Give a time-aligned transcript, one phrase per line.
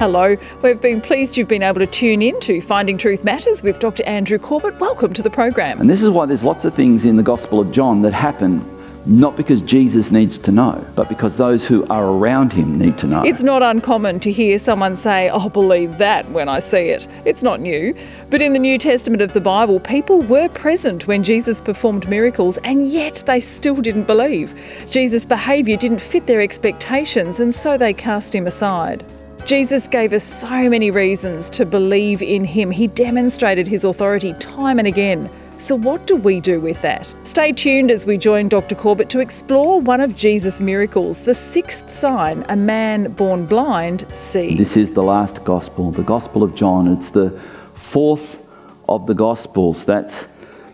[0.00, 3.78] Hello, we've been pleased you've been able to tune in to Finding Truth Matters with
[3.80, 4.02] Dr.
[4.04, 4.80] Andrew Corbett.
[4.80, 5.78] Welcome to the program.
[5.78, 8.64] And this is why there's lots of things in the Gospel of John that happen
[9.04, 13.06] not because Jesus needs to know, but because those who are around him need to
[13.06, 13.22] know.
[13.24, 17.06] It's not uncommon to hear someone say, I'll believe that when I see it.
[17.26, 17.94] It's not new.
[18.30, 22.56] But in the New Testament of the Bible, people were present when Jesus performed miracles,
[22.64, 24.58] and yet they still didn't believe.
[24.88, 29.04] Jesus' behaviour didn't fit their expectations, and so they cast him aside.
[29.46, 32.70] Jesus gave us so many reasons to believe in him.
[32.70, 35.30] He demonstrated his authority time and again.
[35.58, 37.06] So, what do we do with that?
[37.24, 38.74] Stay tuned as we join Dr.
[38.74, 44.56] Corbett to explore one of Jesus' miracles, the sixth sign a man born blind sees.
[44.56, 46.88] This is the last gospel, the Gospel of John.
[46.88, 47.38] It's the
[47.74, 48.42] fourth
[48.88, 49.84] of the Gospels.
[49.84, 50.26] That's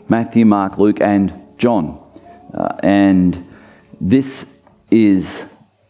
[0.09, 2.01] Matthew, Mark, Luke, and John.
[2.55, 3.47] Uh, and
[4.01, 4.47] this
[4.91, 5.45] is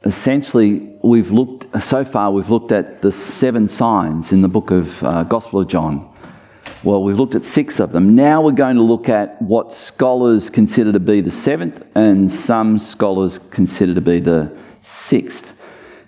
[0.07, 5.03] essentially, we've looked, so far, we've looked at the seven signs in the book of
[5.03, 6.13] uh, Gospel of John.
[6.83, 8.15] Well, we've looked at six of them.
[8.15, 12.79] Now we're going to look at what scholars consider to be the seventh, and some
[12.79, 15.53] scholars consider to be the sixth.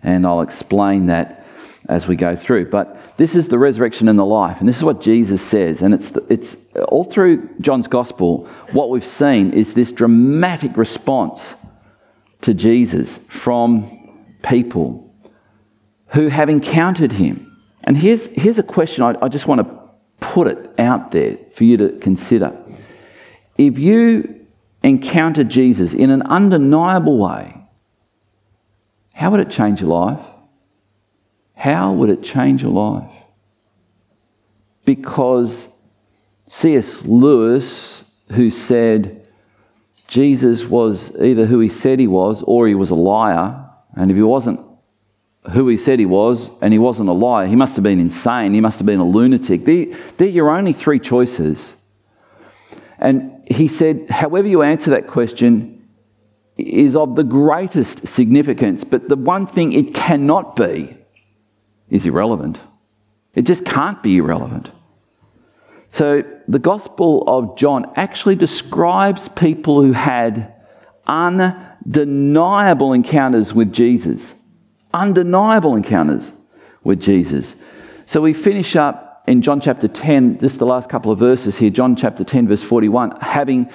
[0.03, 1.47] And I'll explain that
[1.89, 2.71] as we go through.
[2.71, 5.83] But this is the resurrection and the life, and this is what Jesus says.
[5.83, 6.57] And it's, it's
[6.89, 11.55] all through John's gospel, what we've seen is this dramatic response
[12.43, 15.15] to Jesus from people
[16.09, 17.61] who have encountered him.
[17.85, 19.79] And here's, here's a question I, I just want to
[20.21, 22.57] put it out there for you to consider.
[23.57, 24.47] If you
[24.83, 27.55] encounter Jesus in an undeniable way,
[29.13, 30.25] how would it change your life?
[31.55, 33.11] How would it change your life?
[34.85, 35.67] Because
[36.47, 37.05] C.S.
[37.05, 39.18] Lewis, who said
[40.09, 43.65] Jesus was either who he said he was or he was a liar,
[43.95, 44.61] and if he wasn't
[45.53, 47.47] who he said he was, and he wasn't a liar.
[47.47, 48.53] He must have been insane.
[48.53, 49.65] He must have been a lunatic.
[49.65, 49.87] They're,
[50.17, 51.75] they're your only three choices.
[52.99, 55.89] And he said, however you answer that question
[56.57, 60.97] is of the greatest significance, but the one thing it cannot be
[61.89, 62.61] is irrelevant.
[63.35, 64.71] It just can't be irrelevant.
[65.93, 70.55] So the Gospel of John actually describes people who had
[71.07, 74.35] undeniable encounters with Jesus.
[74.93, 76.33] Undeniable encounters
[76.85, 77.55] with Jesus.
[78.07, 81.71] So we finish up in John chapter 10, just the last couple of verses here,
[81.71, 83.71] John chapter 10, verse 41, having,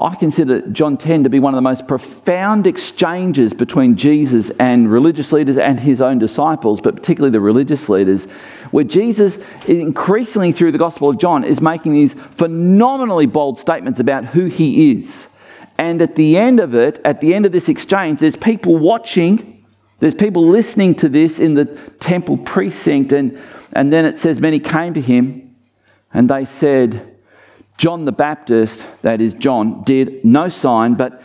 [0.00, 4.90] I consider John 10 to be one of the most profound exchanges between Jesus and
[4.90, 8.24] religious leaders and his own disciples, but particularly the religious leaders,
[8.70, 14.24] where Jesus, increasingly through the Gospel of John, is making these phenomenally bold statements about
[14.24, 15.26] who he is.
[15.76, 19.50] And at the end of it, at the end of this exchange, there's people watching
[20.00, 21.66] there's people listening to this in the
[22.00, 23.38] temple precinct, and,
[23.74, 25.54] and then it says, Many came to him,
[26.12, 27.09] and they said,
[27.80, 31.22] John the Baptist, that is John, did no sign, but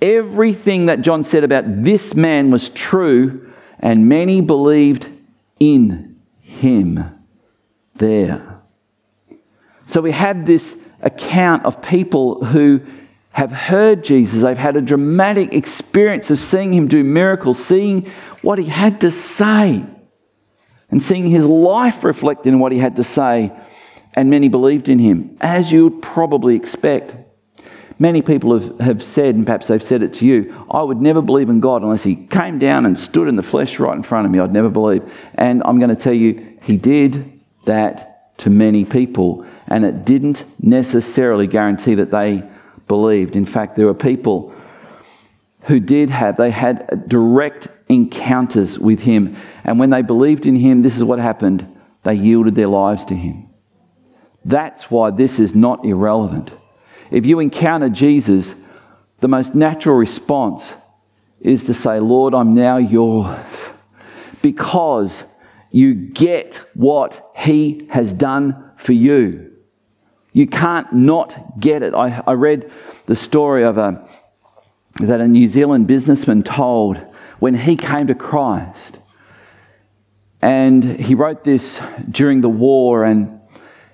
[0.00, 5.06] everything that John said about this man was true, and many believed
[5.60, 7.14] in him
[7.96, 8.62] there.
[9.84, 12.80] So we have this account of people who
[13.32, 18.58] have heard Jesus, they've had a dramatic experience of seeing him do miracles, seeing what
[18.58, 19.84] he had to say,
[20.90, 23.52] and seeing his life reflected in what he had to say,
[24.14, 27.14] and many believed in him, as you would probably expect.
[28.00, 31.20] Many people have, have said, and perhaps they've said it to you, I would never
[31.20, 34.24] believe in God unless he came down and stood in the flesh right in front
[34.24, 34.38] of me.
[34.38, 35.02] I'd never believe.
[35.34, 40.44] And I'm going to tell you, he did that to many people, and it didn't
[40.60, 42.48] necessarily guarantee that they
[42.86, 43.34] believed.
[43.34, 44.54] In fact, there were people
[45.62, 49.36] who did have, they had direct encounters with him.
[49.64, 53.14] And when they believed in him, this is what happened they yielded their lives to
[53.14, 53.47] him.
[54.44, 56.52] That's why this is not irrelevant.
[57.10, 58.54] If you encounter Jesus,
[59.20, 60.72] the most natural response
[61.40, 63.44] is to say, Lord, I'm now yours.
[64.42, 65.24] Because
[65.70, 69.52] you get what he has done for you.
[70.32, 71.94] You can't not get it.
[71.94, 72.70] I, I read
[73.06, 74.08] the story of a,
[75.00, 76.98] that a New Zealand businessman told
[77.38, 78.98] when he came to Christ.
[80.40, 83.37] And he wrote this during the war, and,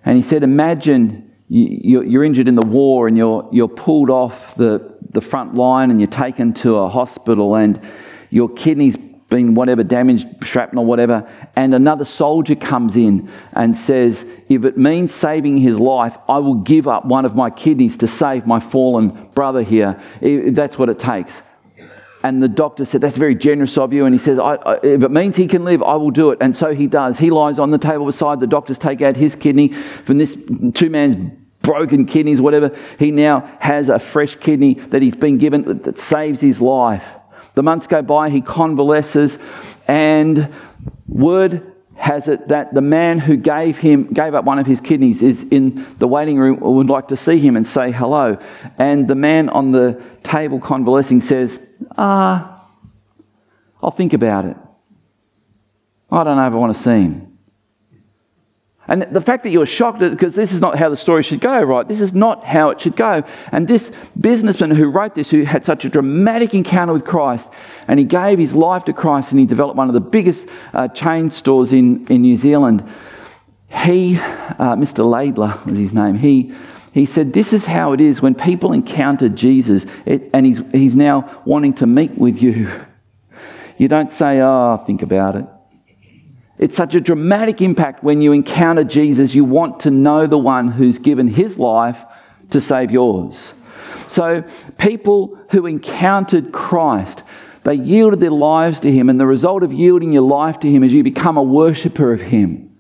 [0.05, 4.55] and he said, Imagine you, you're injured in the war and you're, you're pulled off
[4.57, 7.81] the, the front line and you're taken to a hospital, and
[8.31, 8.97] your kidneys
[9.29, 15.15] been whatever damaged, shrapnel, whatever, and another soldier comes in and says, If it means
[15.15, 19.29] saving his life, I will give up one of my kidneys to save my fallen
[19.35, 20.01] brother here.
[20.21, 21.43] That's what it takes.
[22.25, 24.07] And the doctor said, That's very generous of you.
[24.07, 26.39] And he says, I, I, If it means he can live, I will do it.
[26.41, 27.19] And so he does.
[27.19, 30.35] He lies on the table beside the doctors, take out his kidney from this
[30.73, 32.75] two man's broken kidneys, whatever.
[32.99, 37.05] He now has a fresh kidney that he's been given that saves his life.
[37.57, 39.39] The months go by, he convalesces,
[39.87, 40.53] and
[41.07, 45.23] word has it that the man who gave him gave up one of his kidneys
[45.23, 48.37] is in the waiting room would like to see him and say hello.
[48.79, 51.59] And the man on the table convalescing says
[51.97, 52.51] ah
[53.83, 54.57] i'll think about it.
[56.11, 57.34] I don't know if i want to see him
[58.87, 61.63] and the fact that you're shocked because this is not how the story should go,
[61.63, 61.89] right?
[61.89, 63.23] This is not how it should go.
[63.51, 63.91] And this
[64.21, 67.49] businessman who wrote this, who had such a dramatic encounter with Christ,
[67.89, 70.89] and he gave his life to Christ and he developed one of the biggest uh,
[70.89, 72.87] chain stores in, in New Zealand,
[73.69, 75.09] he, uh, Mr.
[75.09, 76.55] Laidlaw was his name, he,
[76.93, 80.95] he said, This is how it is when people encounter Jesus it, and he's, he's
[80.95, 82.71] now wanting to meet with you.
[83.77, 85.47] You don't say, Oh, think about it.
[86.59, 89.35] It's such a dramatic impact when you encounter Jesus.
[89.35, 91.99] You want to know the one who's given his life
[92.51, 93.53] to save yours.
[94.09, 94.45] So,
[94.79, 97.23] people who encountered Christ,
[97.65, 100.85] they yielded their lives to him, and the result of yielding your life to him
[100.85, 102.77] is you become a worshiper of him.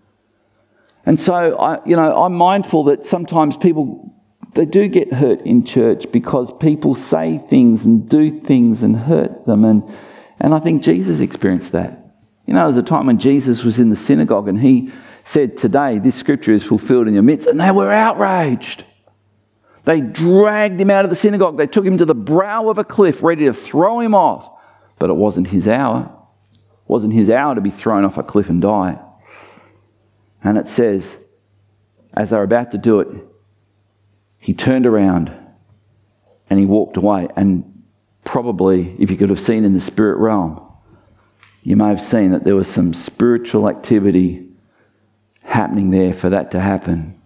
[1.07, 4.15] And so, I, you know, I'm mindful that sometimes people
[4.55, 9.47] they do get hurt in church because people say things and do things and hurt
[9.47, 9.83] them, and
[10.39, 12.04] and I think Jesus experienced that.
[12.47, 14.93] You know, there was a time when Jesus was in the synagogue and he
[15.25, 17.47] said, Today, this scripture is fulfilled in your midst.
[17.47, 18.85] And they were outraged.
[19.85, 21.57] They dragged him out of the synagogue.
[21.57, 24.51] They took him to the brow of a cliff, ready to throw him off.
[24.99, 26.11] But it wasn't his hour.
[26.53, 28.99] It wasn't his hour to be thrown off a cliff and die.
[30.43, 31.17] And it says,
[32.15, 33.09] as they were about to do it,
[34.39, 35.33] he turned around
[36.49, 37.29] and he walked away.
[37.37, 37.83] And
[38.25, 40.64] probably, if you could have seen in the spirit realm,
[41.65, 44.47] you may have seen that there was some spiritual activity
[45.43, 47.19] happening there for that to happen.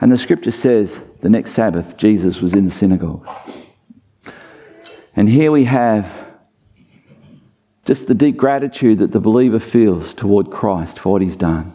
[0.00, 3.26] And the scripture says the next Sabbath, Jesus was in the synagogue.
[5.14, 6.10] And here we have
[7.84, 11.72] just the deep gratitude that the believer feels toward Christ for what he's done.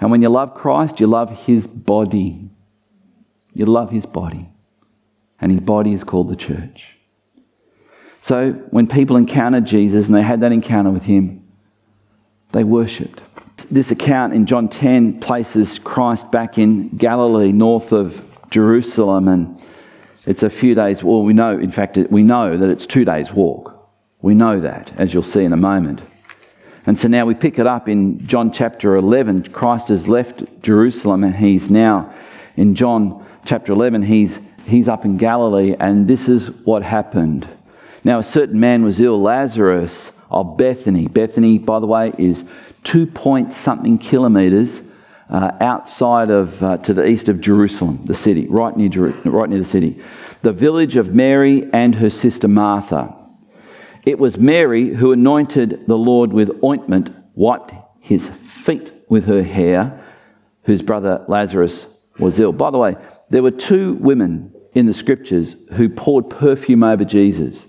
[0.00, 2.50] And when you love Christ, you love his body.
[3.54, 4.48] You love his body.
[5.40, 6.95] And his body is called the church.
[8.26, 11.46] So when people encountered Jesus and they had that encounter with him,
[12.50, 13.22] they worshipped.
[13.70, 18.20] This account in John 10 places Christ back in Galilee, north of
[18.50, 19.62] Jerusalem, and
[20.26, 21.04] it's a few days.
[21.04, 23.88] Well, we know, in fact, we know that it's two days' walk.
[24.22, 26.02] We know that, as you'll see in a moment.
[26.84, 29.52] And so now we pick it up in John chapter 11.
[29.52, 32.12] Christ has left Jerusalem and he's now
[32.56, 34.02] in John chapter 11.
[34.02, 37.48] He's, he's up in Galilee, and this is what happened.
[38.06, 41.08] Now, a certain man was ill, Lazarus of Bethany.
[41.08, 42.44] Bethany, by the way, is
[42.84, 44.80] two point something kilometres
[45.28, 49.50] uh, outside of, uh, to the east of Jerusalem, the city, right near, Jeru- right
[49.50, 50.00] near the city.
[50.42, 53.12] The village of Mary and her sister Martha.
[54.04, 58.30] It was Mary who anointed the Lord with ointment, wiped his
[58.62, 60.00] feet with her hair,
[60.62, 61.86] whose brother Lazarus
[62.20, 62.52] was ill.
[62.52, 62.94] By the way,
[63.30, 67.64] there were two women in the scriptures who poured perfume over Jesus.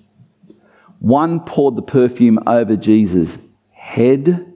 [0.99, 3.38] One poured the perfume over Jesus'
[3.71, 4.53] head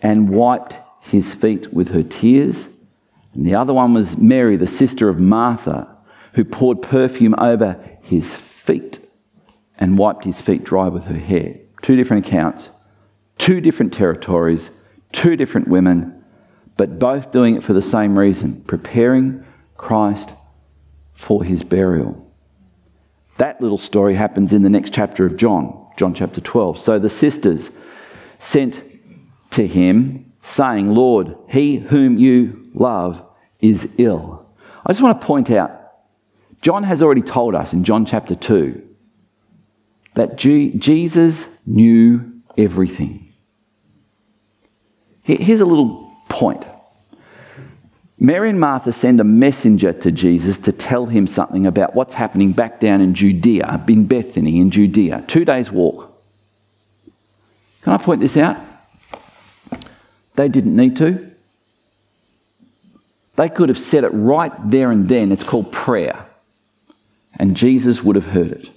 [0.00, 2.68] and wiped his feet with her tears.
[3.34, 5.96] And the other one was Mary, the sister of Martha,
[6.34, 9.00] who poured perfume over his feet
[9.78, 11.56] and wiped his feet dry with her hair.
[11.82, 12.70] Two different accounts,
[13.38, 14.70] two different territories,
[15.12, 16.22] two different women,
[16.76, 19.44] but both doing it for the same reason preparing
[19.76, 20.30] Christ
[21.14, 22.27] for his burial.
[23.38, 26.78] That little story happens in the next chapter of John, John chapter 12.
[26.78, 27.70] So the sisters
[28.38, 28.84] sent
[29.50, 33.24] to him, saying, Lord, he whom you love
[33.60, 34.46] is ill.
[34.84, 35.70] I just want to point out,
[36.62, 38.82] John has already told us in John chapter 2
[40.14, 43.32] that G- Jesus knew everything.
[45.22, 46.66] Here's a little point
[48.20, 52.52] Mary and Martha send a messenger to Jesus to tell him something about what's happening
[52.52, 55.24] back down in Judea, in Bethany, in Judea.
[55.28, 56.12] Two days' walk.
[57.82, 58.56] Can I point this out?
[60.34, 61.30] They didn't need to.
[63.36, 65.30] They could have said it right there and then.
[65.30, 66.26] It's called prayer.
[67.38, 68.68] And Jesus would have heard it.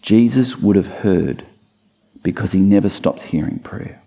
[0.00, 1.44] Jesus would have heard
[2.22, 4.00] because he never stops hearing prayer.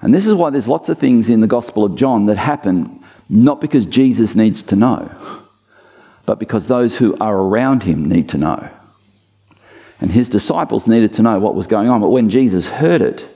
[0.00, 3.04] And this is why there's lots of things in the Gospel of John that happen
[3.28, 5.10] not because Jesus needs to know,
[6.24, 8.70] but because those who are around him need to know.
[10.00, 12.00] And his disciples needed to know what was going on.
[12.00, 13.26] But when Jesus heard it,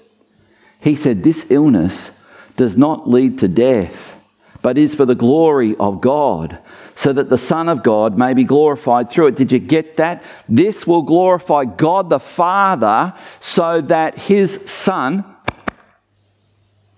[0.81, 2.11] he said, This illness
[2.57, 4.17] does not lead to death,
[4.63, 6.59] but is for the glory of God,
[6.95, 9.37] so that the Son of God may be glorified through it.
[9.37, 10.23] Did you get that?
[10.49, 15.25] This will glorify God the Father, so that his Son,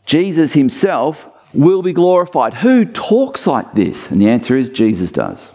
[0.06, 2.54] Jesus himself, will be glorified.
[2.54, 4.10] Who talks like this?
[4.10, 5.50] And the answer is Jesus does.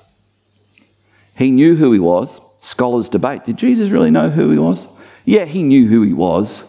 [1.36, 2.42] He knew who he was.
[2.62, 4.88] Scholars debate did Jesus really know who he was?
[5.26, 6.64] Yeah, he knew who he was.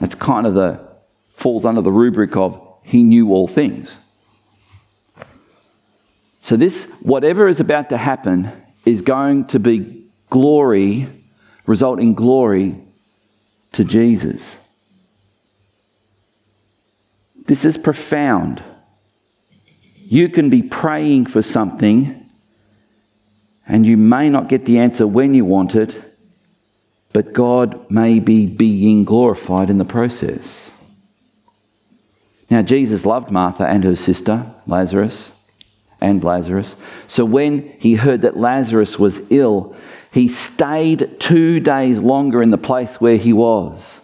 [0.00, 0.80] That's kind of the
[1.36, 3.94] falls under the rubric of he knew all things.
[6.40, 8.50] So, this, whatever is about to happen,
[8.84, 11.06] is going to be glory,
[11.66, 12.74] result in glory
[13.72, 14.56] to Jesus.
[17.52, 18.62] This is profound.
[20.06, 22.26] You can be praying for something
[23.68, 26.02] and you may not get the answer when you want it,
[27.12, 30.70] but God may be being glorified in the process.
[32.48, 35.30] Now, Jesus loved Martha and her sister, Lazarus,
[36.00, 36.74] and Lazarus.
[37.06, 39.76] So when he heard that Lazarus was ill,
[40.10, 44.00] he stayed two days longer in the place where he was.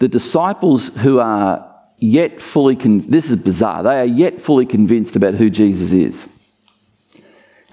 [0.00, 1.67] The disciples who are
[1.98, 6.26] yet fully, con- this is bizarre, they are yet fully convinced about who Jesus is.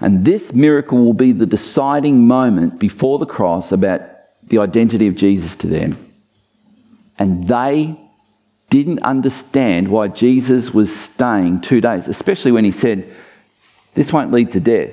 [0.00, 4.02] And this miracle will be the deciding moment before the cross about
[4.48, 5.96] the identity of Jesus to them.
[7.18, 7.98] And they
[8.68, 13.14] didn't understand why Jesus was staying two days, especially when he said,
[13.94, 14.92] This won't lead to death.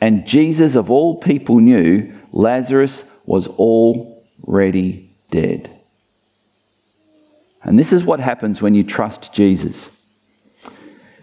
[0.00, 5.70] And Jesus, of all people, knew Lazarus was already dead.
[7.62, 9.88] And this is what happens when you trust Jesus.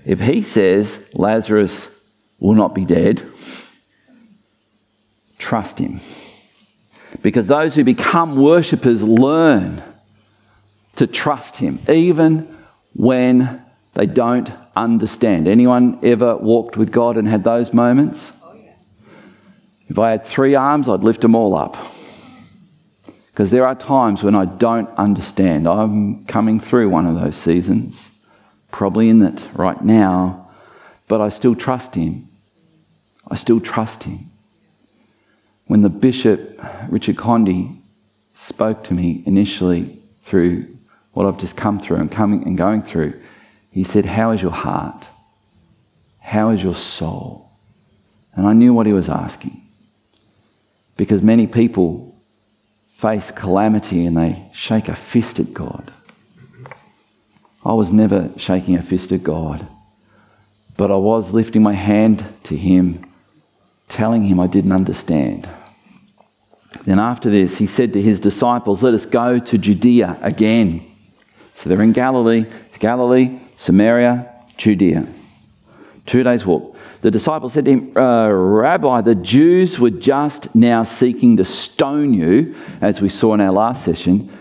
[0.06, 1.90] If he says Lazarus
[2.40, 3.22] will not be dead.
[5.38, 6.00] Trust Him.
[7.22, 9.82] Because those who become worshippers learn
[10.96, 12.56] to trust Him, even
[12.94, 15.48] when they don't understand.
[15.48, 18.32] Anyone ever walked with God and had those moments?
[18.44, 18.58] Oh,
[19.88, 21.78] if I had three arms, I'd lift them all up.
[23.40, 25.66] Because there are times when I don't understand.
[25.66, 28.10] I'm coming through one of those seasons,
[28.70, 30.50] probably in it right now,
[31.08, 32.28] but I still trust Him.
[33.32, 34.26] I still trust him.
[35.68, 37.78] When the bishop, Richard Condie,
[38.36, 40.68] spoke to me initially through
[41.14, 43.14] what I've just come through and coming and going through,
[43.72, 45.08] he said, How is your heart?
[46.20, 47.50] How is your soul?
[48.34, 49.62] And I knew what he was asking.
[50.98, 52.09] Because many people
[53.00, 55.92] face calamity and they shake a fist at God.
[57.66, 59.68] I was never shaking a fist at God,
[60.78, 63.06] but I was lifting my hand to Him
[63.90, 65.50] telling him I didn't understand.
[66.86, 70.86] Then after this, he said to his disciples, Let us go to Judea again.
[71.56, 72.46] So they're in Galilee,
[72.80, 75.08] Galilee, Samaria, Judea.
[76.10, 76.76] Two days' walk.
[77.02, 82.16] The disciples said to him, uh, Rabbi, the Jews were just now seeking to stone
[82.16, 84.36] you, as we saw in our last session.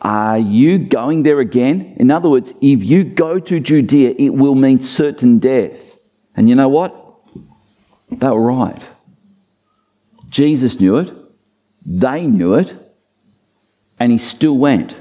[0.00, 1.96] Are you going there again?
[1.98, 5.78] In other words, if you go to Judea, it will mean certain death.
[6.36, 6.94] And you know what?
[8.10, 8.82] They were right.
[10.30, 11.12] Jesus knew it,
[11.84, 12.74] they knew it,
[14.00, 14.98] and he still went.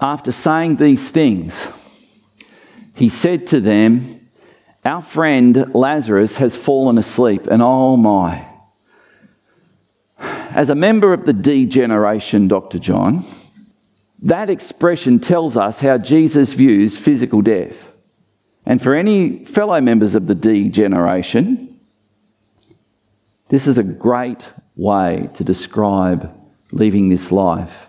[0.00, 1.52] After saying these things,
[2.94, 4.19] he said to them,
[4.84, 8.46] Our friend Lazarus has fallen asleep, and oh my.
[10.18, 12.78] As a member of the D generation, Dr.
[12.78, 13.24] John,
[14.22, 17.86] that expression tells us how Jesus views physical death.
[18.66, 21.78] And for any fellow members of the D generation,
[23.48, 26.34] this is a great way to describe
[26.72, 27.86] leaving this life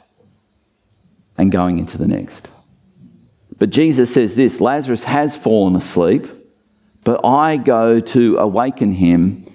[1.38, 2.48] and going into the next.
[3.58, 6.28] But Jesus says this Lazarus has fallen asleep,
[7.04, 9.48] but I go to awaken him.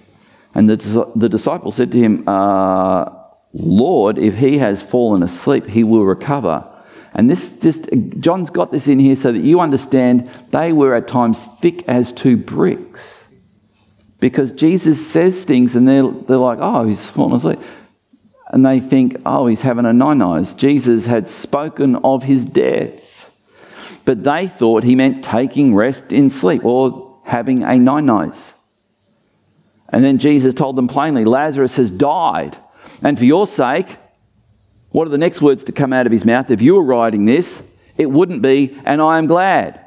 [0.55, 3.11] And the, the disciple said to him, uh,
[3.53, 6.65] Lord, if he has fallen asleep, he will recover.
[7.15, 7.89] And this just,
[8.21, 12.13] John's got this in here so that you understand they were at times thick as
[12.13, 13.25] two bricks.
[14.19, 17.61] Because Jesus says things and they're, they're like, oh, he's fallen asleep.
[18.49, 20.55] And they think, oh, he's having a nine eyes.
[20.55, 23.31] Jesus had spoken of his death.
[24.05, 28.53] But they thought he meant taking rest in sleep or having a nine eyes.
[29.89, 32.57] And then Jesus told them plainly, Lazarus has died.
[33.03, 33.97] And for your sake,
[34.91, 36.51] what are the next words to come out of his mouth?
[36.51, 37.63] If you were writing this,
[37.97, 39.81] it wouldn't be, and I am glad.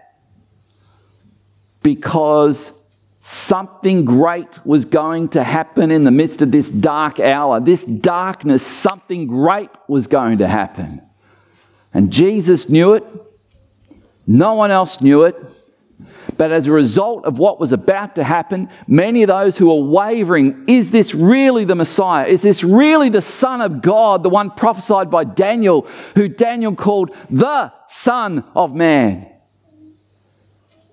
[1.82, 2.72] Because
[3.32, 7.60] Something great was going to happen in the midst of this dark hour.
[7.60, 11.04] This darkness, something great was going to happen.
[11.94, 13.06] And Jesus knew it.
[14.26, 15.36] No one else knew it.
[16.38, 19.90] But as a result of what was about to happen, many of those who were
[19.90, 22.28] wavering is this really the Messiah?
[22.28, 27.12] Is this really the Son of God, the one prophesied by Daniel, who Daniel called
[27.30, 29.28] the Son of Man?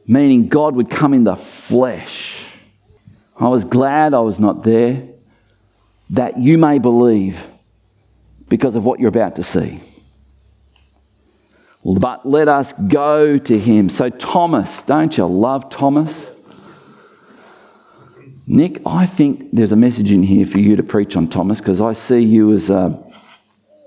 [0.06, 2.44] Meaning God would come in the flesh.
[3.38, 5.08] I was glad I was not there,
[6.10, 7.44] that you may believe
[8.48, 9.80] because of what you're about to see.
[11.86, 13.88] But let us go to him.
[13.90, 16.32] So, Thomas, don't you love Thomas?
[18.44, 21.80] Nick, I think there's a message in here for you to preach on Thomas because
[21.80, 22.96] I see you as uh,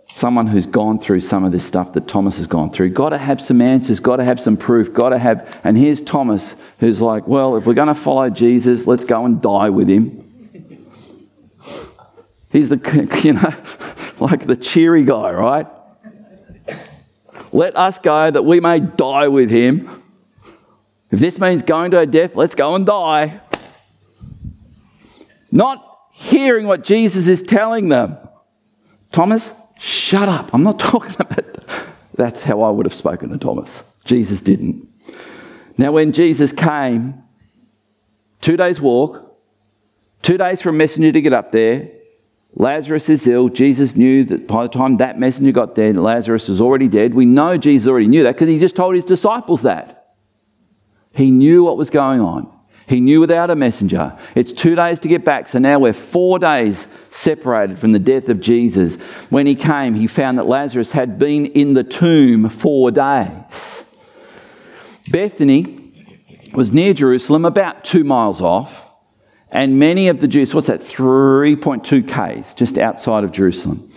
[0.08, 2.92] someone who's gone through some of this stuff that Thomas has gone through.
[2.92, 5.60] Got to have some answers, got to have some proof, got to have.
[5.66, 9.42] And here's Thomas who's like, well, if we're going to follow Jesus, let's go and
[9.42, 10.26] die with him.
[12.50, 13.54] He's the, you know,
[14.26, 15.68] like the cheery guy, right?
[17.52, 20.04] Let us go that we may die with him.
[21.12, 23.42] If this means going to a death, let's go and die.
[25.52, 28.18] Not hearing what Jesus is telling them.
[29.12, 30.54] Thomas, shut up.
[30.54, 31.88] I'm not talking about that.
[32.16, 33.82] That's how I would have spoken to Thomas.
[34.06, 34.88] Jesus didn't.
[35.78, 37.24] Now, when Jesus came,
[38.42, 39.38] two days' walk,
[40.22, 41.90] two days for a messenger to get up there,
[42.56, 43.50] Lazarus is ill.
[43.50, 47.14] Jesus knew that by the time that messenger got there, Lazarus was already dead.
[47.14, 50.16] We know Jesus already knew that because he just told his disciples that.
[51.14, 52.52] He knew what was going on.
[52.88, 54.18] He knew without a messenger.
[54.34, 58.30] It's two days to get back, so now we're four days separated from the death
[58.30, 58.96] of Jesus.
[59.30, 63.84] When he came, he found that Lazarus had been in the tomb four days.
[65.12, 65.92] Bethany
[66.52, 68.89] was near Jerusalem, about two miles off.
[69.52, 73.90] And many of the Jews, what's that, 3.2 Ks, just outside of Jerusalem.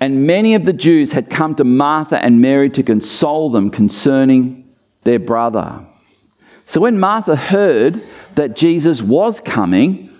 [0.00, 4.72] And many of the Jews had come to Martha and Mary to console them concerning
[5.02, 5.80] their brother.
[6.66, 8.02] So when Martha heard
[8.34, 10.10] that Jesus was coming,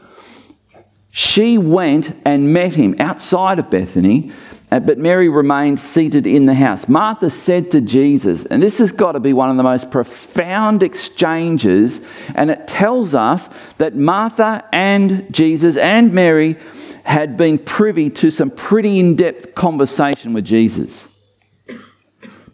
[1.10, 4.32] she went and met him outside of Bethany
[4.72, 6.88] Uh, but Mary remained seated in the house.
[6.88, 10.82] Martha said to Jesus, and this has got to be one of the most profound
[10.82, 12.00] exchanges,
[12.34, 16.56] and it tells us that Martha and Jesus and Mary
[17.04, 21.06] had been privy to some pretty in depth conversation with Jesus.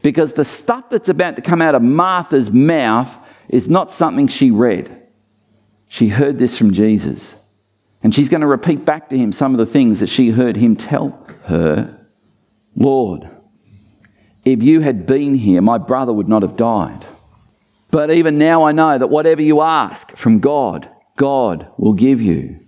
[0.03, 3.17] Because the stuff that's about to come out of Martha's mouth
[3.49, 5.07] is not something she read.
[5.87, 7.33] She heard this from Jesus.
[8.03, 10.57] And she's going to repeat back to him some of the things that she heard
[10.57, 11.11] him tell
[11.45, 11.95] her
[12.79, 13.29] Lord,
[14.45, 17.05] if you had been here, my brother would not have died.
[17.91, 22.61] But even now I know that whatever you ask from God, God will give you.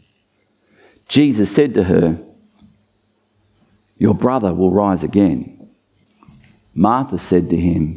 [1.06, 2.16] Jesus said to her,
[3.98, 5.56] Your brother will rise again.
[6.74, 7.96] Martha said to him,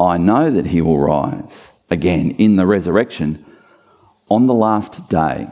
[0.00, 3.44] I know that he will rise again in the resurrection
[4.30, 5.48] on the last day.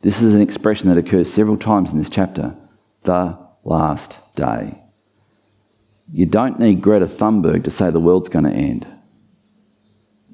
[0.00, 2.54] This is an expression that occurs several times in this chapter.
[3.02, 4.78] The last day.
[6.12, 8.86] You don't need Greta Thunberg to say the world's going to end.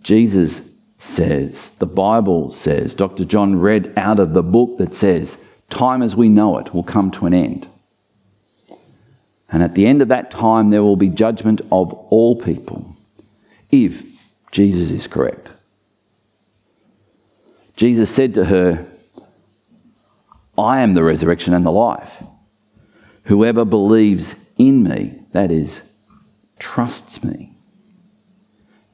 [0.02, 0.60] Jesus
[0.98, 3.24] says, the Bible says, Dr.
[3.24, 5.36] John read out of the book that says,
[5.70, 7.66] time as we know it will come to an end.
[9.48, 12.86] And at the end of that time, there will be judgment of all people
[13.70, 14.02] if
[14.52, 15.48] Jesus is correct.
[17.76, 18.86] Jesus said to her,
[20.56, 22.22] I am the resurrection and the life.
[23.24, 25.80] Whoever believes in me, that is,
[26.58, 27.52] trusts me,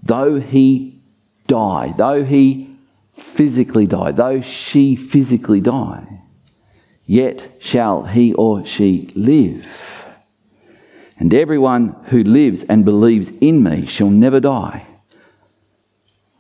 [0.02, 1.00] though he
[1.46, 2.70] die, though he
[3.14, 6.06] physically die, though she physically die,
[7.06, 9.66] yet shall he or she live.
[11.18, 14.86] And everyone who lives and believes in me shall never die.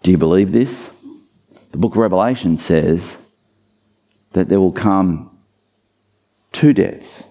[0.02, 0.90] Do you believe this?
[1.72, 3.16] The book of Revelation says
[4.32, 5.36] that there will come
[6.52, 7.24] two deaths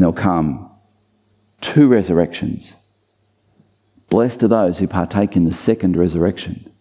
[0.00, 0.70] and there'll come
[1.60, 2.72] two resurrections.
[4.08, 6.72] Blessed are those who partake in the second resurrection.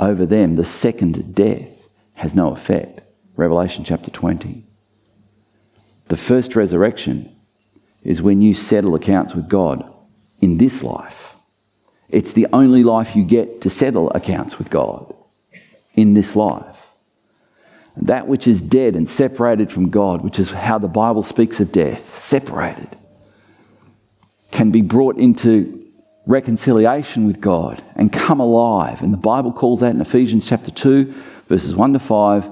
[0.00, 1.68] Over them, the second death
[2.14, 3.02] has no effect.
[3.36, 4.64] Revelation chapter 20.
[6.08, 7.30] The first resurrection
[8.02, 9.84] is when you settle accounts with God
[10.40, 11.34] in this life.
[12.08, 15.14] It's the only life you get to settle accounts with God
[15.96, 16.73] in this life.
[17.96, 21.72] That which is dead and separated from God, which is how the Bible speaks of
[21.72, 22.88] death, separated,
[24.50, 25.80] can be brought into
[26.26, 29.02] reconciliation with God and come alive.
[29.02, 31.14] And the Bible calls that in Ephesians chapter 2,
[31.48, 32.50] verses 1 to 5.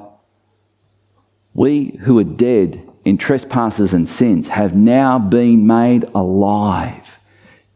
[1.55, 7.18] We who are dead in trespasses and sins have now been made alive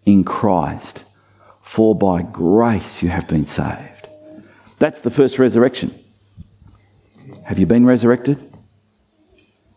[0.04, 1.04] in Christ,
[1.62, 4.08] for by grace you have been saved.
[4.78, 5.98] That's the first resurrection.
[7.46, 8.42] Have you been resurrected?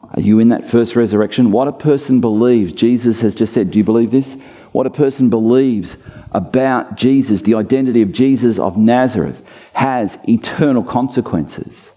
[0.01, 1.51] Are you in that first resurrection?
[1.51, 3.69] What a person believes, Jesus has just said.
[3.69, 4.34] Do you believe this?
[4.71, 5.95] What a person believes
[6.32, 11.91] about Jesus, the identity of Jesus of Nazareth, has eternal consequences.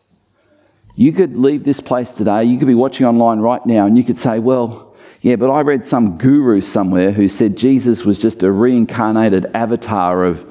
[0.95, 4.05] You could leave this place today, you could be watching online right now, and you
[4.05, 8.43] could say, Well, yeah, but I read some guru somewhere who said Jesus was just
[8.43, 10.47] a reincarnated avatar of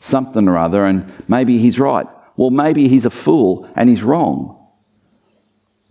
[0.00, 2.06] something or other, and maybe he's right.
[2.36, 4.60] Well, maybe he's a fool and he's wrong.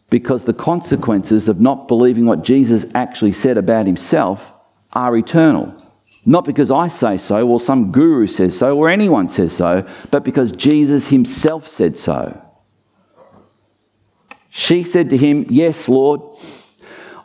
[0.10, 4.53] Because the consequences of not believing what Jesus actually said about himself
[4.91, 5.73] are eternal.
[6.25, 10.23] Not because I say so, or some guru says so, or anyone says so, but
[10.23, 12.39] because Jesus himself said so.
[14.49, 16.21] She said to him, Yes, Lord,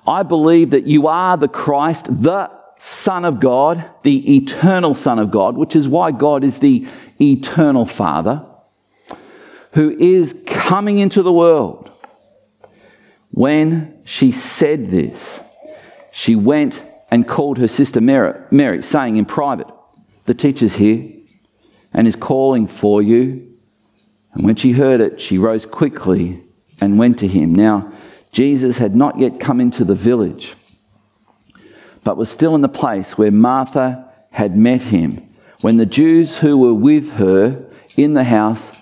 [0.07, 5.31] I believe that you are the Christ, the Son of God, the eternal Son of
[5.31, 6.89] God, which is why God is the
[7.21, 8.45] eternal Father,
[9.79, 11.89] who is coming into the world.
[13.31, 15.39] When she said this,
[16.11, 19.69] she went and called her sister Mary, saying in private,
[20.25, 21.13] The teacher's here
[21.95, 23.55] and is calling for you.
[24.33, 26.43] And when she heard it, she rose quickly
[26.81, 27.55] and went to him.
[27.55, 27.93] Now,
[28.33, 30.55] Jesus had not yet come into the village,
[32.03, 35.23] but was still in the place where Martha had met him.
[35.61, 37.65] When the Jews who were with her
[37.97, 38.78] in the house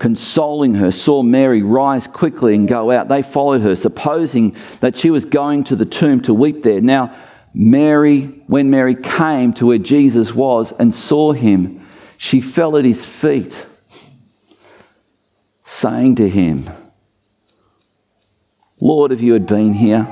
[0.00, 3.08] consoling her, saw Mary rise quickly and go out.
[3.08, 6.80] They followed her, supposing that she was going to the tomb to weep there.
[6.80, 7.14] Now,
[7.54, 11.86] Mary, when Mary came to where Jesus was and saw him,
[12.16, 13.66] she fell at his feet,
[15.66, 16.68] saying to him,
[18.80, 20.06] Lord, if you had been here,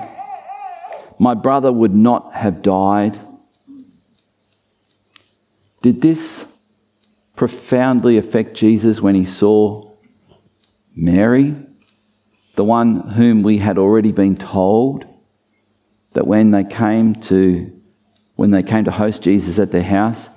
[1.19, 3.19] my brother would not have died.
[5.81, 6.45] Did this
[7.39, 9.89] profoundly affect Jesus when he saw
[10.97, 11.55] Mary,
[12.57, 15.05] the one whom we had already been told
[16.15, 17.73] that when they came to
[18.35, 20.29] when they came to host Jesus at their house,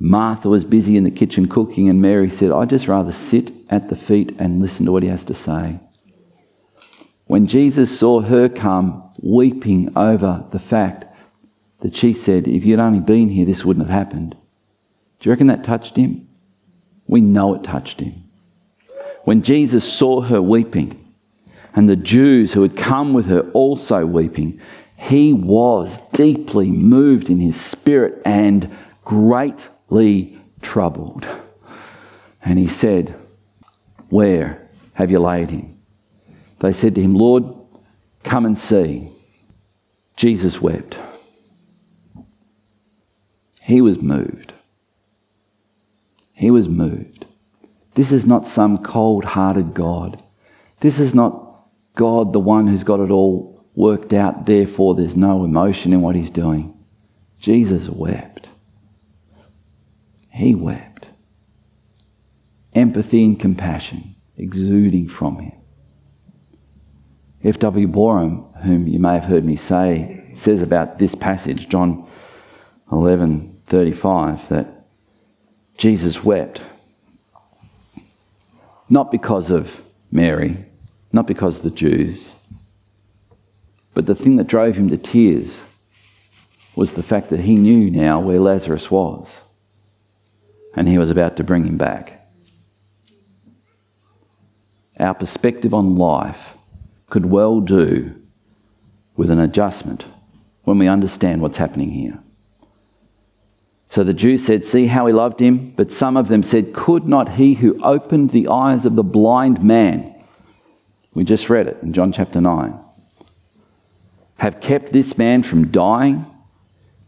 [0.00, 3.88] Martha was busy in the kitchen cooking, and Mary said, I'd just rather sit at
[3.88, 5.78] the feet and listen to what he has to say.
[7.26, 11.04] When Jesus saw her come weeping over the fact
[11.80, 14.36] that she said, If you'd only been here, this wouldn't have happened,
[15.20, 16.26] do you reckon that touched him?
[17.06, 18.14] We know it touched him.
[19.24, 21.00] When Jesus saw her weeping,
[21.74, 24.60] and the Jews who had come with her also weeping,
[24.96, 31.28] he was deeply moved in his spirit and greatly troubled.
[32.42, 33.14] And he said,
[34.08, 35.78] Where have you laid him?
[36.60, 37.44] They said to him, Lord,
[38.22, 39.10] come and see.
[40.16, 40.96] Jesus wept.
[43.60, 44.53] He was moved.
[46.34, 47.26] He was moved.
[47.94, 50.20] This is not some cold hearted God.
[50.80, 51.40] This is not
[51.94, 56.16] God, the one who's got it all worked out, therefore there's no emotion in what
[56.16, 56.76] he's doing.
[57.40, 58.48] Jesus wept.
[60.32, 61.08] He wept.
[62.74, 65.52] Empathy and compassion exuding from him.
[67.44, 67.86] F.W.
[67.88, 72.08] Boreham, whom you may have heard me say, says about this passage, John
[72.90, 74.66] 11:35, that
[75.76, 76.60] Jesus wept
[78.88, 79.82] not because of
[80.12, 80.56] Mary,
[81.12, 82.30] not because of the Jews,
[83.94, 85.60] but the thing that drove him to tears
[86.76, 89.40] was the fact that he knew now where Lazarus was
[90.76, 92.26] and he was about to bring him back.
[94.98, 96.56] Our perspective on life
[97.08, 98.14] could well do
[99.16, 100.04] with an adjustment
[100.64, 102.18] when we understand what's happening here.
[103.94, 105.70] So the Jews said, See how he loved him?
[105.76, 109.62] But some of them said, Could not he who opened the eyes of the blind
[109.62, 110.12] man?
[111.14, 112.80] We just read it in John chapter 9
[114.38, 116.26] have kept this man from dying?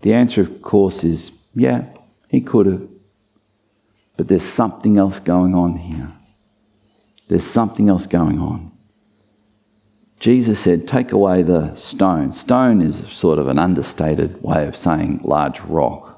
[0.02, 1.86] The answer, of course, is yeah,
[2.28, 2.88] he could have.
[4.16, 6.12] But there's something else going on here.
[7.26, 8.70] There's something else going on.
[10.20, 12.32] Jesus said, Take away the stone.
[12.32, 16.15] Stone is sort of an understated way of saying large rock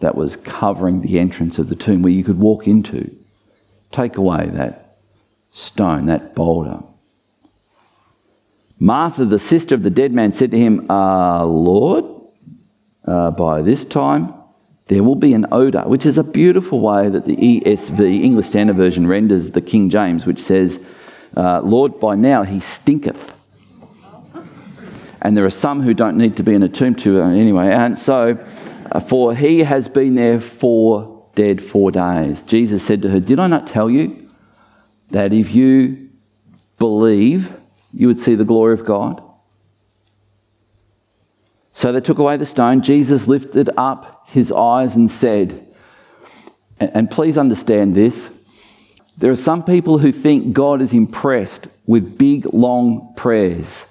[0.00, 3.14] that was covering the entrance of the tomb where you could walk into.
[3.90, 4.96] Take away that
[5.52, 6.80] stone, that boulder.
[8.78, 12.04] Martha, the sister of the dead man, said to him, uh, Lord,
[13.04, 14.34] uh, by this time
[14.86, 18.76] there will be an odour, which is a beautiful way that the ESV, English Standard
[18.76, 20.78] Version, renders the King James, which says,
[21.36, 23.34] uh, Lord, by now he stinketh.
[25.20, 27.70] And there are some who don't need to be in a tomb to, uh, anyway.
[27.70, 28.38] And so,
[29.06, 32.42] for he has been there for dead four days.
[32.42, 34.28] Jesus said to her, Did I not tell you
[35.10, 36.08] that if you
[36.78, 37.52] believe,
[37.92, 39.22] you would see the glory of God?
[41.72, 42.82] So they took away the stone.
[42.82, 45.64] Jesus lifted up his eyes and said,
[46.80, 48.30] and please understand this
[49.16, 53.84] there are some people who think God is impressed with big, long prayers.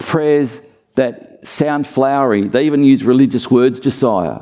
[0.00, 0.58] Prayers
[0.94, 2.48] that sound flowery.
[2.48, 4.40] They even use religious words, Josiah.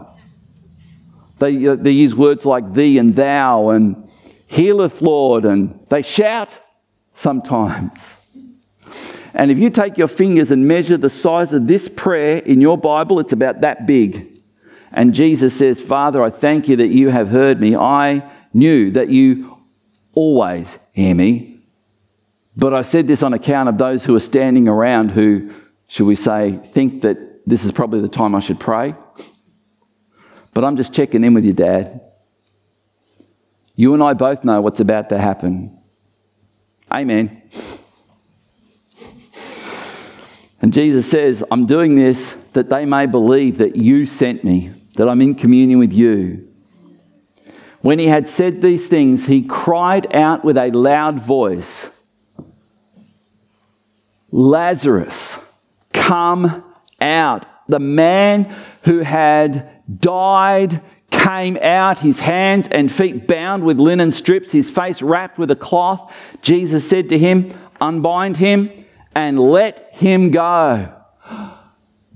[1.38, 4.10] They, uh, they use words like thee and thou and
[4.46, 6.58] healeth, Lord, and they shout
[7.14, 8.14] sometimes.
[9.34, 12.78] And if you take your fingers and measure the size of this prayer in your
[12.78, 14.26] Bible, it's about that big.
[14.92, 17.76] And Jesus says, Father, I thank you that you have heard me.
[17.76, 19.56] I knew that you
[20.14, 21.60] always hear me.
[22.56, 25.52] But I said this on account of those who are standing around who,
[25.88, 28.94] should we say, think that this is probably the time I should pray.
[30.54, 32.00] But I'm just checking in with you, Dad.
[33.74, 35.76] You and I both know what's about to happen.
[36.92, 37.42] Amen.
[40.60, 45.08] And Jesus says, I'm doing this that they may believe that you sent me, that
[45.08, 46.48] I'm in communion with you.
[47.80, 51.88] When he had said these things, he cried out with a loud voice
[54.30, 55.38] Lazarus,
[55.92, 56.64] come
[57.00, 57.46] out.
[57.68, 64.52] The man who had died came out, his hands and feet bound with linen strips,
[64.52, 66.14] his face wrapped with a cloth.
[66.42, 68.70] Jesus said to him, Unbind him
[69.14, 70.92] and let him go.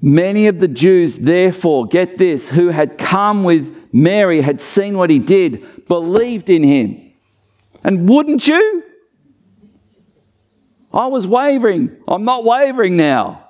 [0.01, 5.11] Many of the Jews, therefore, get this, who had come with Mary, had seen what
[5.11, 7.13] he did, believed in him.
[7.85, 8.83] And wouldn't you?
[10.93, 11.97] I was wavering.
[12.07, 13.42] I'm not wavering now.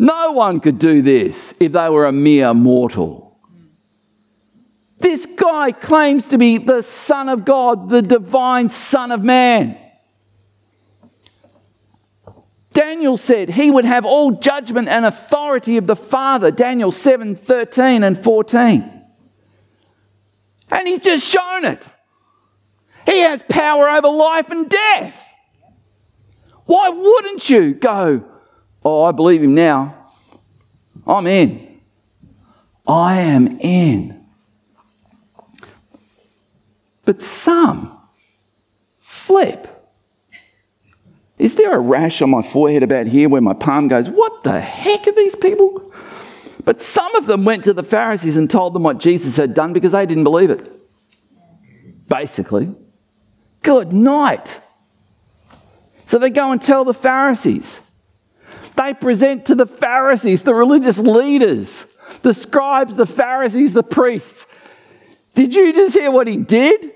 [0.00, 3.38] No one could do this if they were a mere mortal.
[4.98, 9.76] This guy claims to be the Son of God, the divine Son of Man.
[12.72, 18.02] Daniel said he would have all judgment and authority of the Father, Daniel 7 13
[18.02, 19.02] and 14.
[20.70, 21.86] And he's just shown it.
[23.04, 25.22] He has power over life and death.
[26.64, 28.29] Why wouldn't you go,
[28.84, 29.94] Oh, I believe him now.
[31.06, 31.80] I'm in.
[32.86, 34.24] I am in.
[37.04, 37.96] But some
[39.00, 39.66] flip.
[41.38, 44.60] Is there a rash on my forehead about here where my palm goes, What the
[44.60, 45.92] heck are these people?
[46.64, 49.72] But some of them went to the Pharisees and told them what Jesus had done
[49.72, 50.70] because they didn't believe it.
[52.08, 52.74] Basically.
[53.62, 54.60] Good night.
[56.06, 57.80] So they go and tell the Pharisees.
[58.76, 61.84] They present to the Pharisees, the religious leaders,
[62.22, 64.46] the scribes, the Pharisees, the priests.
[65.34, 66.92] Did you just hear what he did?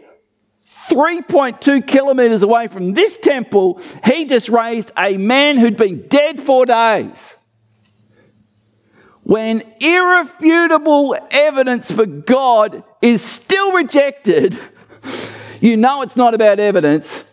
[0.88, 6.66] 3.2 kilometers away from this temple, he just raised a man who'd been dead for
[6.66, 7.36] days.
[9.22, 14.58] When irrefutable evidence for God is still rejected,
[15.60, 17.24] you know it's not about evidence.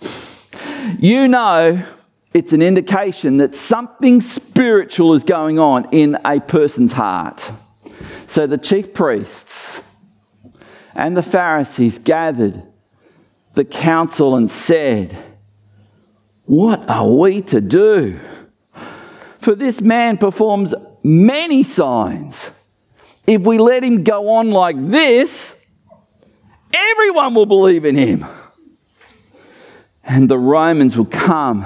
[1.00, 1.86] You know
[2.34, 7.52] it's an indication that something spiritual is going on in a person's heart.
[8.28, 9.82] So the chief priests
[10.96, 12.64] and the Pharisees gathered
[13.54, 15.18] the council and said,
[16.46, 18.20] What are we to do?
[19.40, 22.50] For this man performs many signs.
[23.28, 25.54] If we let him go on like this,
[26.74, 28.26] everyone will believe in him.
[30.04, 31.66] And the Romans will come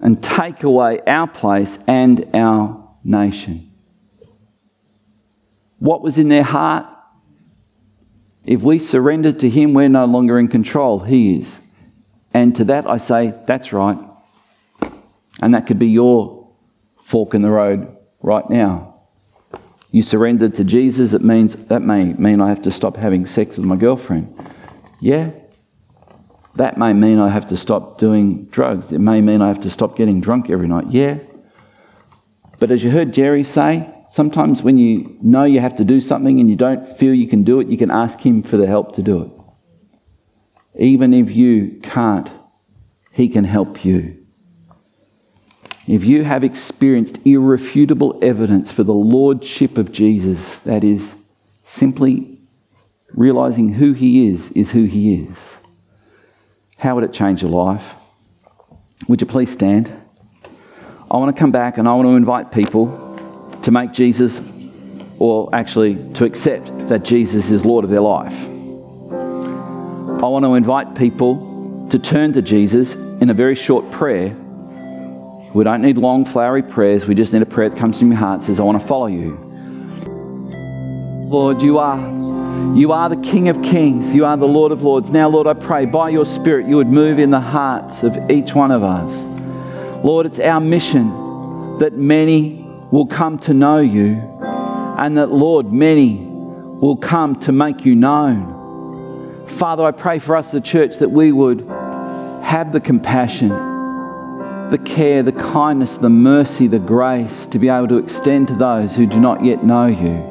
[0.00, 3.70] and take away our place and our nation.
[5.78, 6.86] What was in their heart?
[8.44, 11.00] If we surrender to Him, we're no longer in control.
[11.00, 11.58] He is.
[12.32, 13.98] And to that I say, that's right.
[15.42, 16.48] And that could be your
[17.02, 18.94] fork in the road right now.
[19.90, 23.56] You surrender to Jesus, it means that may mean I have to stop having sex
[23.56, 24.36] with my girlfriend.
[25.00, 25.30] Yeah.
[26.56, 28.92] That may mean I have to stop doing drugs.
[28.92, 30.90] It may mean I have to stop getting drunk every night.
[30.90, 31.18] Yeah.
[32.58, 36.40] But as you heard Jerry say, sometimes when you know you have to do something
[36.40, 38.94] and you don't feel you can do it, you can ask Him for the help
[38.96, 39.30] to do it.
[40.74, 42.28] Even if you can't,
[43.12, 44.16] He can help you.
[45.86, 51.14] if you have experienced irrefutable evidence for the lordship of Jesus, that is,
[51.64, 52.38] simply
[53.12, 55.56] realizing who he is, is who he is,
[56.80, 57.94] how would it change your life?
[59.06, 59.92] Would you please stand?
[61.10, 64.40] I want to come back and I want to invite people to make Jesus,
[65.18, 68.32] or actually to accept that Jesus is Lord of their life.
[69.12, 74.34] I want to invite people to turn to Jesus in a very short prayer.
[75.52, 77.06] We don't need long, flowery prayers.
[77.06, 79.08] We just need a prayer that comes from your heart says, I want to follow
[79.08, 79.36] you.
[81.28, 82.29] Lord, you are.
[82.74, 84.14] You are the King of Kings.
[84.14, 85.10] You are the Lord of Lords.
[85.10, 88.54] Now, Lord, I pray by your Spirit you would move in the hearts of each
[88.54, 89.12] one of us.
[90.04, 91.08] Lord, it's our mission
[91.78, 94.22] that many will come to know you
[94.98, 99.46] and that, Lord, many will come to make you known.
[99.48, 101.60] Father, I pray for us, the church, that we would
[102.42, 107.98] have the compassion, the care, the kindness, the mercy, the grace to be able to
[107.98, 110.29] extend to those who do not yet know you.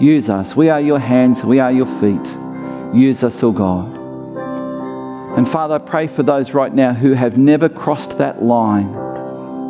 [0.00, 0.54] Use us.
[0.54, 2.36] We are your hands, we are your feet.
[2.94, 3.98] Use us, O oh God.
[5.36, 8.92] And Father, I pray for those right now who have never crossed that line,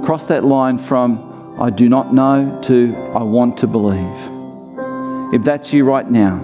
[0.04, 5.34] crossed that line from I do not know to I want to believe.
[5.34, 6.36] If that's you right now,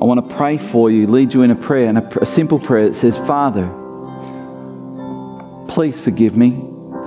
[0.00, 2.58] I want to pray for you, lead you in a prayer, and a, a simple
[2.58, 3.66] prayer that says, Father,
[5.68, 6.62] please forgive me.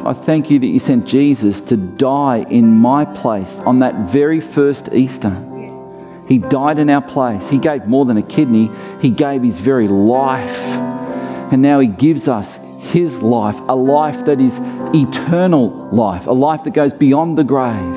[0.06, 4.40] I thank you that you sent Jesus to die in my place on that very
[4.40, 5.46] first Easter.
[6.30, 7.50] He died in our place.
[7.50, 8.70] He gave more than a kidney,
[9.02, 10.58] He gave His very life.
[11.52, 14.60] And now He gives us His life, a life that is
[14.94, 17.96] eternal life, a life that goes beyond the grave.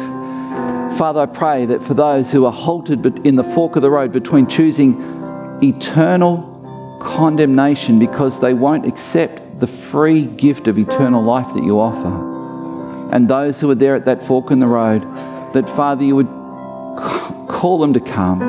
[0.97, 4.13] Father, I pray that for those who are halted in the fork of the road
[4.13, 4.99] between choosing
[5.63, 6.49] eternal
[7.03, 13.29] condemnation because they won't accept the free gift of eternal life that you offer, and
[13.29, 15.03] those who are there at that fork in the road,
[15.53, 16.42] that Father, you would
[16.97, 18.41] Call them to come.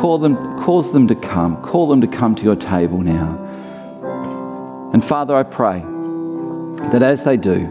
[0.00, 1.62] Call them, cause them to come.
[1.62, 3.42] Call them to come to your table now.
[4.92, 5.80] And Father, I pray
[6.90, 7.66] that as they do,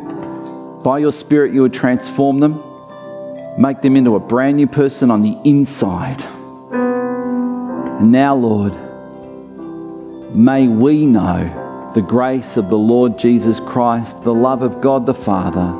[0.83, 2.61] by your Spirit, you would transform them,
[3.57, 6.21] make them into a brand new person on the inside.
[7.99, 8.73] And now, Lord,
[10.35, 15.13] may we know the grace of the Lord Jesus Christ, the love of God the
[15.13, 15.73] Father,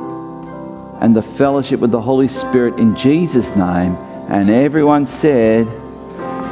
[1.00, 3.96] and the fellowship with the Holy Spirit in Jesus' name.
[4.28, 5.68] And everyone said,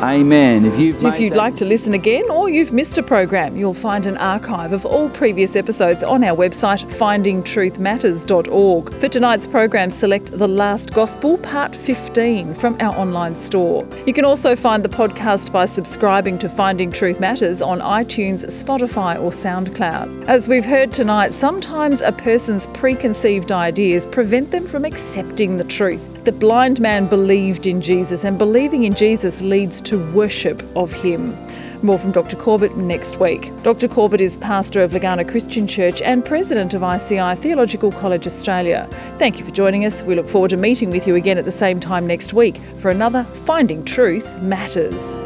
[0.02, 0.64] Amen.
[0.66, 4.04] If, you've if you'd like to listen again or you've missed a program, you'll find
[4.06, 8.94] an archive of all previous episodes on our website, findingtruthmatters.org.
[8.94, 13.88] For tonight's program, select The Last Gospel, Part 15 from our online store.
[14.04, 19.18] You can also find the podcast by subscribing to Finding Truth Matters on iTunes, Spotify,
[19.18, 20.26] or SoundCloud.
[20.26, 26.13] As we've heard tonight, sometimes a person's preconceived ideas prevent them from accepting the truth.
[26.24, 31.37] The blind man believed in Jesus, and believing in Jesus leads to worship of Him.
[31.82, 32.34] More from Dr.
[32.34, 33.52] Corbett next week.
[33.62, 33.88] Dr.
[33.88, 38.88] Corbett is pastor of Legana Christian Church and president of ICI Theological College Australia.
[39.18, 40.02] Thank you for joining us.
[40.02, 42.90] We look forward to meeting with you again at the same time next week for
[42.90, 45.16] another Finding Truth Matters.